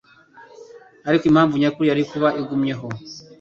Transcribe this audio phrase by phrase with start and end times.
[1.07, 2.87] ariko impamvu nyakuri yari kuba igumyeho.